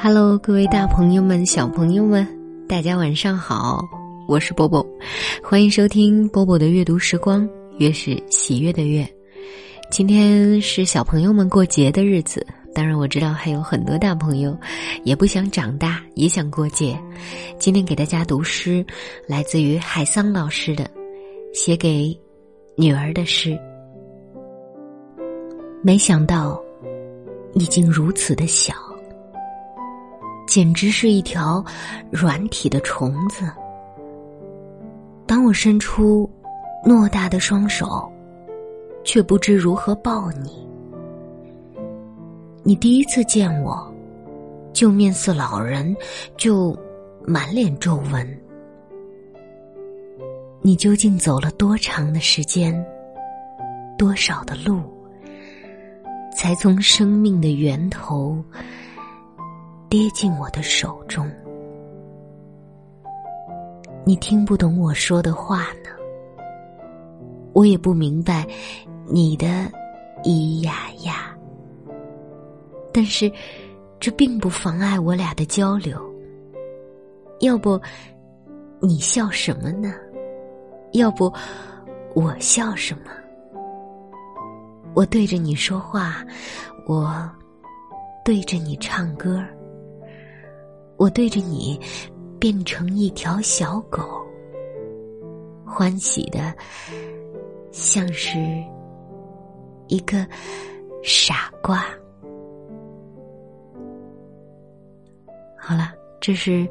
[0.00, 2.24] Hello，各位大朋友们、小朋友们，
[2.68, 3.84] 大家晚上好，
[4.28, 4.86] 我是波波，
[5.42, 7.46] 欢迎收听波波的阅读时光，
[7.78, 9.04] 月是喜悦的月。
[9.90, 14.56] 今天是小朋友们过节的日子，当然我知道还有很多大朋友
[15.02, 16.96] 也不想长大，也想过节。
[17.58, 18.86] 今天给大家读诗，
[19.26, 20.84] 来自于海桑老师的
[21.52, 22.16] 《写给
[22.76, 23.50] 女儿的诗》。
[25.82, 26.62] 没想到，
[27.54, 28.72] 已经如此的小。
[30.48, 31.62] 简直是一条
[32.10, 33.44] 软体的虫子。
[35.26, 36.28] 当我伸出
[36.82, 38.10] 偌大的双手，
[39.04, 40.66] 却不知如何抱你。
[42.62, 43.94] 你第一次见我，
[44.72, 45.94] 就面似老人，
[46.38, 46.74] 就
[47.26, 48.40] 满脸皱纹。
[50.62, 52.74] 你究竟走了多长的时间，
[53.98, 54.80] 多少的路，
[56.34, 58.42] 才从生命的源头？
[59.88, 61.26] 跌进我的手中，
[64.04, 65.88] 你听不懂我说的话呢，
[67.54, 68.46] 我也不明白
[69.06, 69.46] 你的
[70.22, 71.34] 咿呀呀。
[72.92, 73.32] 但是，
[73.98, 75.98] 这并不妨碍我俩的交流。
[77.40, 77.80] 要不，
[78.80, 79.94] 你笑什么呢？
[80.92, 81.32] 要不，
[82.14, 83.10] 我笑什么？
[84.92, 86.22] 我对着你说话，
[86.86, 87.30] 我
[88.22, 89.42] 对着你唱歌。
[90.98, 91.80] 我对着你，
[92.40, 94.02] 变成一条小狗，
[95.64, 96.52] 欢喜的，
[97.70, 98.36] 像是
[99.86, 100.26] 一个
[101.04, 101.84] 傻瓜。
[105.56, 106.68] 好了，这是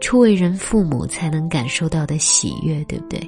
[0.00, 3.20] 初为人父母才能感受到的喜悦，对不对？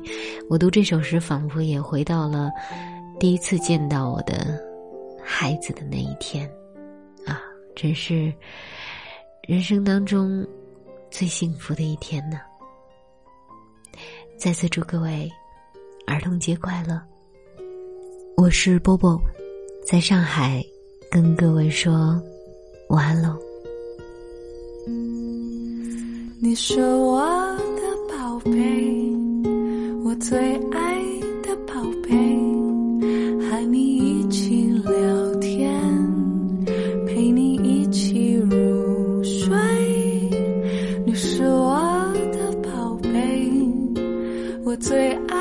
[0.49, 2.53] 我读这首诗，仿佛也回到了
[3.19, 4.61] 第一次见到我的
[5.25, 6.49] 孩子的那一天，
[7.27, 7.43] 啊，
[7.75, 8.33] 真是。
[9.47, 10.47] 人生当中
[11.11, 12.41] 最幸福的一天呢！
[14.39, 15.31] 再次祝各位
[16.07, 16.99] 儿童节快乐！
[18.39, 19.21] 我是波波，
[19.87, 20.65] 在上海
[21.11, 22.19] 跟各位说
[22.89, 23.39] 晚安喽。
[26.41, 27.21] 你是我
[27.77, 29.13] 的宝贝，
[30.03, 30.39] 我最
[30.71, 31.03] 爱
[31.43, 32.13] 的宝贝，
[44.85, 45.34] 最爱。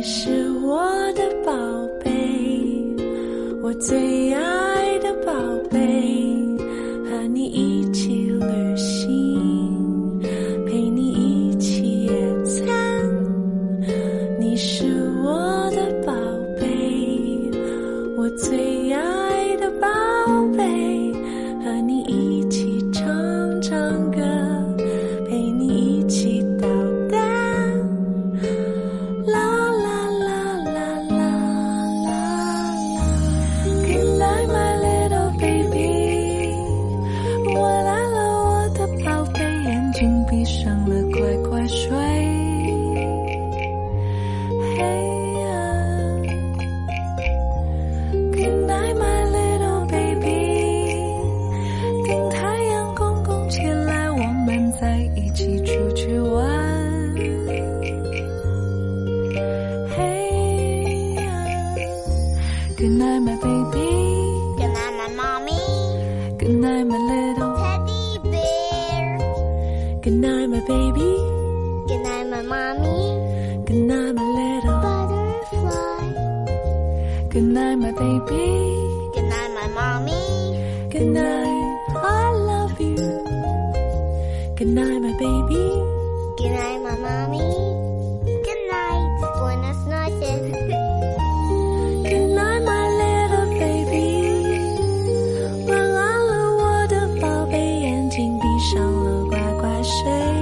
[0.00, 1.52] 你是我的宝
[2.02, 2.10] 贝
[3.60, 4.69] 我最爱。
[62.80, 63.88] Good night, my baby.
[64.56, 65.60] Good night, my mommy.
[66.38, 69.18] Good night, my little teddy bear.
[70.00, 71.10] Good night, my baby.
[71.88, 73.64] Good night, my mommy.
[73.66, 76.08] Good night, my little butterfly.
[77.28, 78.46] Good night, my baby.
[79.12, 80.88] Good night, my mommy.
[80.88, 83.29] Good night, I love you.
[84.60, 85.72] Good night, my baby.
[86.36, 87.40] Good night, my mommy.
[88.44, 89.08] Good night.
[89.40, 90.52] Buenas noches.
[92.04, 94.20] Good night, my little baby.
[95.66, 100.39] 晚安了，我的宝贝，眼睛闭上了，乖乖睡。